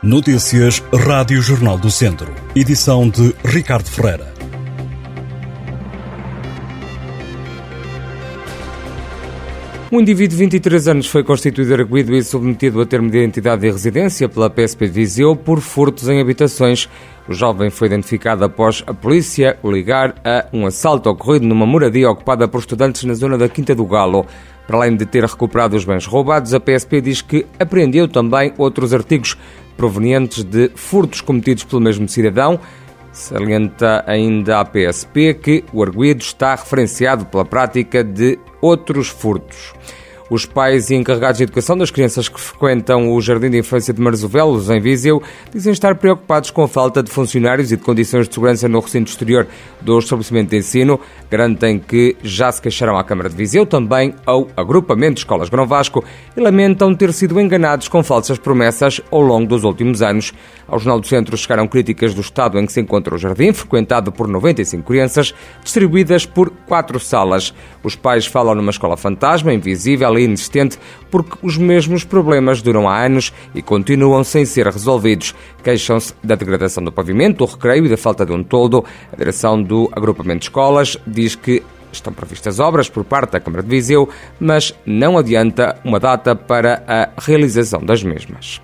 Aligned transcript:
Notícias 0.00 0.80
Rádio 0.94 1.42
Jornal 1.42 1.76
do 1.76 1.90
Centro. 1.90 2.32
Edição 2.54 3.08
de 3.10 3.34
Ricardo 3.44 3.90
Ferreira. 3.90 4.32
Um 9.90 10.00
indivíduo 10.00 10.36
de 10.36 10.44
23 10.44 10.86
anos 10.86 11.06
foi 11.08 11.24
constituído 11.24 11.74
arguído 11.74 12.14
e 12.14 12.22
submetido 12.22 12.80
a 12.80 12.86
termo 12.86 13.10
de 13.10 13.18
identidade 13.18 13.66
e 13.66 13.70
residência 13.72 14.28
pela 14.28 14.48
PSP 14.48 14.86
de 14.86 14.92
Viseu 14.92 15.34
por 15.34 15.60
furtos 15.60 16.08
em 16.08 16.20
habitações. 16.20 16.88
O 17.28 17.34
jovem 17.34 17.68
foi 17.68 17.88
identificado 17.88 18.44
após 18.44 18.84
a 18.86 18.94
polícia 18.94 19.58
ligar 19.64 20.14
a 20.24 20.46
um 20.52 20.64
assalto 20.64 21.10
ocorrido 21.10 21.44
numa 21.44 21.66
moradia 21.66 22.08
ocupada 22.08 22.46
por 22.46 22.60
estudantes 22.60 23.02
na 23.02 23.14
zona 23.14 23.36
da 23.36 23.48
Quinta 23.48 23.74
do 23.74 23.84
Galo. 23.84 24.24
Para 24.64 24.76
além 24.76 24.96
de 24.96 25.06
ter 25.06 25.24
recuperado 25.24 25.74
os 25.74 25.84
bens 25.84 26.06
roubados, 26.06 26.54
a 26.54 26.60
PSP 26.60 27.00
diz 27.00 27.20
que 27.20 27.46
apreendeu 27.58 28.06
também 28.06 28.52
outros 28.58 28.92
artigos 28.92 29.36
provenientes 29.78 30.42
de 30.42 30.70
furtos 30.74 31.20
cometidos 31.22 31.62
pelo 31.64 31.80
mesmo 31.80 32.06
cidadão. 32.08 32.60
Salienta 33.12 34.04
ainda 34.06 34.60
a 34.60 34.64
PSP 34.64 35.34
que 35.34 35.64
o 35.72 35.82
arguído 35.82 36.20
está 36.20 36.54
referenciado 36.54 37.24
pela 37.26 37.44
prática 37.44 38.04
de 38.04 38.38
outros 38.60 39.08
furtos. 39.08 39.72
Os 40.30 40.44
pais 40.44 40.90
e 40.90 40.94
encarregados 40.94 41.38
de 41.38 41.44
educação 41.44 41.76
das 41.76 41.90
crianças 41.90 42.28
que 42.28 42.38
frequentam 42.38 43.12
o 43.12 43.20
Jardim 43.20 43.48
de 43.48 43.58
Infância 43.58 43.94
de 43.94 44.00
Marzovelos, 44.00 44.68
em 44.68 44.78
Viseu, 44.78 45.22
dizem 45.50 45.72
estar 45.72 45.94
preocupados 45.94 46.50
com 46.50 46.62
a 46.62 46.68
falta 46.68 47.02
de 47.02 47.10
funcionários 47.10 47.72
e 47.72 47.76
de 47.76 47.82
condições 47.82 48.28
de 48.28 48.34
segurança 48.34 48.68
no 48.68 48.80
recinto 48.80 49.10
exterior 49.10 49.46
do 49.80 49.98
estabelecimento 49.98 50.50
de 50.50 50.58
ensino. 50.58 51.00
Garantem 51.30 51.78
que 51.78 52.14
já 52.22 52.52
se 52.52 52.60
queixaram 52.60 52.98
à 52.98 53.04
Câmara 53.04 53.30
de 53.30 53.36
Viseu, 53.36 53.64
também 53.64 54.14
ao 54.26 54.48
Agrupamento 54.54 55.14
de 55.14 55.20
Escolas 55.20 55.48
Grão 55.48 55.66
Vasco, 55.66 56.04
e 56.36 56.40
lamentam 56.40 56.94
ter 56.94 57.12
sido 57.14 57.40
enganados 57.40 57.88
com 57.88 58.02
falsas 58.02 58.38
promessas 58.38 59.00
ao 59.10 59.22
longo 59.22 59.46
dos 59.46 59.64
últimos 59.64 60.02
anos. 60.02 60.34
Ao 60.68 60.78
Jornal 60.78 61.00
do 61.00 61.06
Centro 61.06 61.36
chegaram 61.36 61.66
críticas 61.66 62.12
do 62.12 62.20
estado 62.20 62.58
em 62.58 62.66
que 62.66 62.72
se 62.72 62.80
encontra 62.80 63.14
o 63.14 63.18
jardim, 63.18 63.52
frequentado 63.54 64.12
por 64.12 64.28
95 64.28 64.84
crianças, 64.86 65.34
distribuídas 65.64 66.26
por 66.26 66.50
quatro 66.50 67.00
salas. 67.00 67.54
Os 67.82 67.96
pais 67.96 68.26
falam 68.26 68.54
numa 68.54 68.70
escola 68.70 68.96
fantasma, 68.96 69.52
invisível 69.52 70.18
e 70.18 70.24
inexistente, 70.24 70.78
porque 71.10 71.38
os 71.42 71.56
mesmos 71.56 72.04
problemas 72.04 72.60
duram 72.60 72.86
há 72.86 73.02
anos 73.02 73.32
e 73.54 73.62
continuam 73.62 74.22
sem 74.22 74.44
ser 74.44 74.66
resolvidos. 74.66 75.34
Queixam-se 75.64 76.12
da 76.22 76.34
degradação 76.34 76.84
do 76.84 76.92
pavimento, 76.92 77.38
do 77.38 77.50
recreio 77.50 77.86
e 77.86 77.88
da 77.88 77.96
falta 77.96 78.26
de 78.26 78.32
um 78.32 78.44
toldo. 78.44 78.84
A 79.10 79.16
direção 79.16 79.62
do 79.62 79.88
agrupamento 79.92 80.40
de 80.40 80.44
escolas 80.44 80.98
diz 81.06 81.34
que 81.34 81.62
Estão 81.90 82.12
previstas 82.12 82.60
obras 82.60 82.88
por 82.88 83.04
parte 83.04 83.32
da 83.32 83.40
Câmara 83.40 83.62
de 83.62 83.68
Viseu, 83.70 84.08
mas 84.38 84.74
não 84.84 85.16
adianta 85.16 85.80
uma 85.82 85.98
data 85.98 86.36
para 86.36 86.82
a 86.86 87.08
realização 87.18 87.80
das 87.80 88.02
mesmas. 88.02 88.60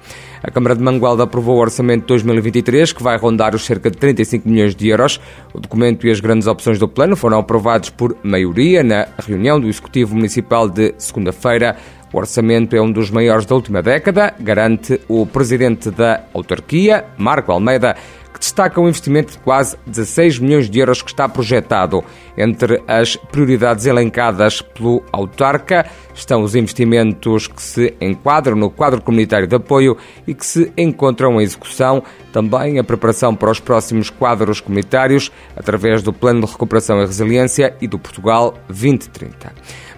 A 0.47 0.51
Câmara 0.51 0.77
de 0.77 0.83
Mangualda 0.83 1.23
aprovou 1.23 1.57
o 1.57 1.61
orçamento 1.61 2.03
de 2.03 2.09
2023, 2.09 2.93
que 2.93 3.03
vai 3.03 3.17
rondar 3.17 3.55
os 3.55 3.65
cerca 3.65 3.91
de 3.91 3.97
35 3.97 4.47
milhões 4.47 4.77
de 4.77 4.89
euros. 4.89 5.19
O 5.55 5.59
documento 5.59 6.07
e 6.07 6.11
as 6.11 6.21
grandes 6.21 6.47
opções 6.47 6.79
do 6.79 6.87
plano 6.87 7.17
foram 7.17 7.39
aprovados 7.39 7.89
por 7.89 8.15
maioria 8.23 8.85
na 8.85 9.09
reunião 9.27 9.59
do 9.59 9.67
Executivo 9.67 10.15
Municipal 10.15 10.69
de 10.69 10.95
segunda-feira. 10.99 11.79
O 12.13 12.19
orçamento 12.19 12.77
é 12.77 12.83
um 12.83 12.93
dos 12.93 13.11
maiores 13.11 13.47
da 13.47 13.55
última 13.55 13.81
década, 13.81 14.35
garante 14.39 15.01
o 15.09 15.25
presidente 15.25 15.91
da 15.91 16.23
autarquia, 16.35 17.07
Marco 17.17 17.51
Almeida, 17.51 17.97
que 18.31 18.39
destaca 18.39 18.79
um 18.79 18.89
investimento 18.89 19.33
de 19.33 19.39
quase 19.39 19.79
16 19.87 20.41
milhões 20.41 20.69
de 20.69 20.79
euros 20.79 21.01
que 21.01 21.09
está 21.09 21.27
projetado. 21.27 22.05
Entre 22.37 22.83
as 22.87 23.17
prioridades 23.17 23.87
elencadas 23.87 24.61
pelo 24.61 25.03
autarca 25.11 25.87
estão 26.15 26.43
os 26.43 26.55
investimentos 26.55 27.47
que 27.47 27.63
se 27.63 27.95
enquadram 28.01 28.57
no 28.57 28.71
quadro 28.71 29.03
comunitário 29.03 29.47
de 29.47 29.57
apoio 29.57 29.97
e 30.27 30.35
que 30.35 30.47
se 30.47 30.73
encontram 30.77 31.41
em 31.41 31.45
execução, 31.45 32.03
também 32.33 32.79
a 32.79 32.85
preparação 32.85 33.35
para 33.35 33.51
os 33.51 33.61
próximos 33.61 34.11
quadros 34.11 34.61
comunitários 34.61 35.31
através 35.57 36.03
do 36.03 36.13
Plano 36.13 36.41
de 36.45 36.53
Recuperação 36.53 36.99
e 37.03 37.07
Resiliência 37.07 37.77
e 37.81 37.87
do 37.87 37.99
Portugal 37.99 38.55
2030. 38.69 39.53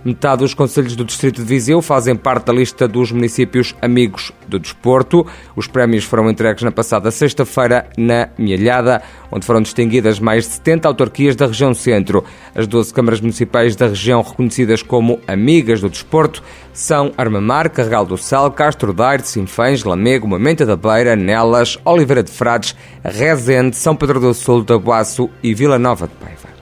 Metade 0.07 0.43
dos 0.43 0.55
conselhos 0.55 0.95
do 0.95 1.05
Distrito 1.05 1.43
de 1.43 1.49
Viseu 1.49 1.83
fazem 1.83 2.15
parte 2.15 2.45
da 2.45 2.53
lista 2.53 2.87
dos 2.87 3.11
municípios 3.11 3.75
amigos 3.83 4.31
do 4.47 4.57
desporto. 4.57 5.27
Os 5.57 5.67
prémios 5.67 6.05
foram 6.05 6.31
entregues 6.31 6.63
na 6.63 6.71
passada 6.71 7.11
sexta-feira 7.11 7.91
na 7.99 8.29
Mialhada, 8.39 9.03
onde 9.33 9.45
foram 9.45 9.61
distinguidas 9.61 10.21
mais 10.21 10.45
de 10.45 10.53
70 10.53 10.87
autarquias 10.87 11.35
da 11.35 11.49
região 11.49 11.75
centro. 11.75 12.23
As 12.55 12.69
12 12.69 12.95
câmaras 12.95 13.21
municipais 13.21 13.75
da 13.75 13.89
região 13.89 14.23
reconhecidas 14.23 14.81
como 14.81 15.19
amigas 15.27 15.81
do 15.81 15.91
desporto 15.91 16.41
são 16.73 17.11
Armamar, 17.19 17.69
Carregal 17.69 18.07
do 18.07 18.17
Sal, 18.17 18.53
Castro 18.53 18.93
Daire, 18.93 19.27
Sinfãs, 19.27 19.83
Lamego, 19.83 20.29
Mamenta 20.29 20.65
da 20.65 20.77
Beira, 20.77 21.17
Nelas, 21.17 21.81
Oliveira 21.85 22.23
de 22.23 22.31
Frades, 22.31 22.77
Rezende, 23.03 23.75
São 23.75 23.97
Pedro 23.97 24.21
do 24.21 24.33
Sul, 24.33 24.65
Tabuaço 24.65 25.29
e 25.43 25.53
Vila 25.53 25.81
Nova 25.81 26.07
de 26.07 26.15
Paiva. 26.15 26.56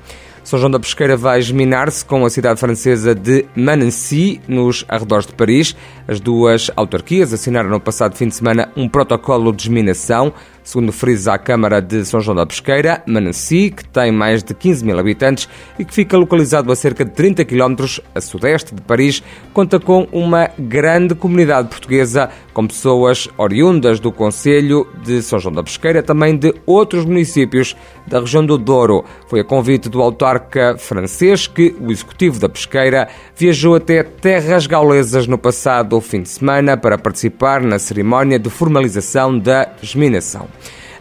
São 0.44 0.58
João 0.58 0.70
da 0.70 0.78
Pesqueira 0.78 1.16
vai 1.16 1.40
geminar-se 1.40 2.04
com 2.04 2.22
a 2.26 2.28
cidade 2.28 2.60
francesa 2.60 3.14
de 3.14 3.46
Manancy, 3.56 4.42
nos 4.46 4.84
arredores 4.86 5.26
de 5.26 5.32
Paris. 5.32 5.74
As 6.06 6.20
duas 6.20 6.70
autarquias 6.76 7.32
assinaram 7.32 7.70
no 7.70 7.80
passado 7.80 8.14
fim 8.14 8.28
de 8.28 8.34
semana 8.34 8.70
um 8.76 8.86
protocolo 8.86 9.54
de 9.54 9.64
geminação 9.64 10.34
Segundo 10.64 10.92
frisa 10.92 11.34
a 11.34 11.38
Câmara 11.38 11.78
de 11.82 12.06
São 12.06 12.20
João 12.20 12.34
da 12.34 12.46
Pesqueira, 12.46 13.02
Manassi, 13.06 13.70
que 13.70 13.84
tem 13.84 14.10
mais 14.10 14.42
de 14.42 14.54
15 14.54 14.82
mil 14.82 14.98
habitantes 14.98 15.46
e 15.78 15.84
que 15.84 15.92
fica 15.92 16.16
localizado 16.16 16.72
a 16.72 16.74
cerca 16.74 17.04
de 17.04 17.10
30 17.10 17.44
km 17.44 18.00
a 18.14 18.20
sudeste 18.20 18.74
de 18.74 18.80
Paris, 18.80 19.22
conta 19.52 19.78
com 19.78 20.08
uma 20.10 20.48
grande 20.58 21.14
comunidade 21.14 21.68
portuguesa, 21.68 22.30
com 22.54 22.66
pessoas 22.66 23.28
oriundas 23.36 24.00
do 24.00 24.10
Conselho 24.10 24.86
de 25.02 25.20
São 25.20 25.38
João 25.38 25.54
da 25.54 25.62
Pesqueira, 25.62 26.02
também 26.02 26.34
de 26.34 26.54
outros 26.64 27.04
municípios 27.04 27.76
da 28.06 28.20
região 28.20 28.44
do 28.44 28.56
Douro. 28.56 29.04
Foi 29.28 29.40
a 29.40 29.44
convite 29.44 29.90
do 29.90 30.00
autarca 30.00 30.78
francês 30.78 31.46
que 31.46 31.76
o 31.78 31.92
executivo 31.92 32.40
da 32.40 32.48
Pesqueira 32.48 33.08
viajou 33.36 33.74
até 33.74 34.02
terras 34.02 34.66
gaulesas 34.66 35.26
no 35.26 35.36
passado 35.36 36.00
fim 36.00 36.22
de 36.22 36.30
semana 36.30 36.74
para 36.74 36.96
participar 36.96 37.60
na 37.60 37.78
cerimónia 37.78 38.38
de 38.38 38.48
formalização 38.48 39.38
da 39.38 39.68
geminação. 39.82 40.53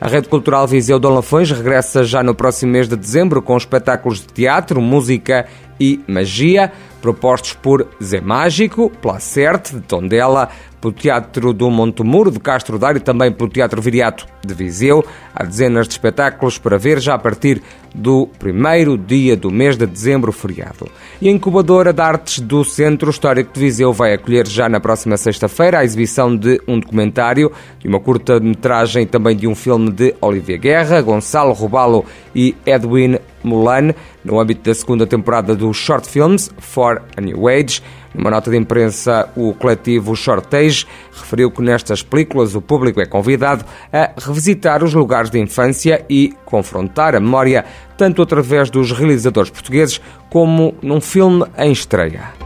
A 0.03 0.09
Rede 0.09 0.27
Cultural 0.27 0.67
Viseu 0.67 0.99
Dom 0.99 1.13
Lafões 1.13 1.49
regressa 1.49 2.03
já 2.03 2.21
no 2.21 2.35
próximo 2.35 2.73
mês 2.73 2.89
de 2.89 2.95
dezembro 2.97 3.41
com 3.41 3.55
espetáculos 3.55 4.19
de 4.19 4.27
teatro, 4.27 4.81
música 4.81 5.47
e 5.79 6.03
magia, 6.05 6.73
propostos 7.01 7.53
por 7.53 7.87
Zé 8.03 8.19
Mágico, 8.19 8.89
Placerte, 9.01 9.75
de 9.75 9.79
Tondela, 9.79 10.49
pelo 10.83 10.91
Teatro 10.91 11.53
do 11.53 11.69
Montemuro 11.69 12.29
de 12.29 12.41
Castro 12.41 12.77
Dário 12.77 12.97
e 12.97 13.01
também 13.01 13.31
pelo 13.31 13.49
Teatro 13.49 13.81
Viriato 13.81 14.27
de 14.45 14.53
Viseu. 14.53 15.05
Há 15.33 15.45
dezenas 15.45 15.87
de 15.87 15.93
espetáculos 15.93 16.57
para 16.57 16.77
ver 16.77 16.99
já 16.99 17.13
a 17.13 17.17
partir 17.17 17.61
do 17.95 18.27
primeiro 18.37 18.97
dia 18.97 19.37
do 19.37 19.49
mês 19.49 19.77
de 19.77 19.85
dezembro, 19.85 20.33
feriado. 20.33 20.89
E 21.21 21.29
a 21.29 21.31
Incubadora 21.31 21.93
de 21.93 22.01
Artes 22.01 22.39
do 22.39 22.65
Centro 22.65 23.11
Histórico 23.11 23.53
de 23.53 23.59
Viseu 23.61 23.93
vai 23.93 24.13
acolher 24.13 24.45
já 24.45 24.67
na 24.67 24.81
próxima 24.81 25.15
sexta-feira 25.15 25.79
a 25.79 25.85
exibição 25.85 26.35
de 26.35 26.59
um 26.67 26.79
documentário, 26.79 27.51
de 27.79 27.87
uma 27.87 27.99
curta-metragem 27.99 29.05
também 29.07 29.37
de 29.37 29.47
um 29.47 29.55
filme 29.55 29.89
de 29.89 30.13
Olivia 30.19 30.57
Guerra, 30.57 31.01
Gonçalo 31.01 31.53
Robalo 31.53 32.03
e 32.35 32.55
Edwin 32.65 33.19
Mulan, 33.43 33.93
no 34.23 34.39
âmbito 34.39 34.63
da 34.63 34.73
segunda 34.73 35.05
temporada 35.05 35.55
do 35.55 35.71
Short 35.73 36.09
Films 36.09 36.51
For 36.57 37.01
a 37.15 37.21
New 37.21 37.47
Age. 37.47 37.81
Numa 38.13 38.29
nota 38.29 38.51
de 38.51 38.57
imprensa, 38.57 39.29
o 39.35 39.53
coletivo 39.53 40.15
Shortage 40.15 40.85
referiu 41.11 41.49
que 41.49 41.61
nestas 41.61 42.03
películas 42.03 42.53
o 42.53 42.61
público 42.61 43.01
é 43.01 43.05
convidado 43.05 43.65
a 43.91 44.11
revisitar 44.17 44.83
os 44.83 44.93
lugares 44.93 45.29
de 45.29 45.39
infância 45.39 46.05
e 46.09 46.33
confrontar 46.45 47.15
a 47.15 47.19
memória, 47.19 47.65
tanto 47.97 48.21
através 48.21 48.69
dos 48.69 48.91
realizadores 48.91 49.49
portugueses 49.49 49.99
como 50.29 50.75
num 50.81 51.01
filme 51.01 51.45
em 51.57 51.71
estreia. 51.71 52.42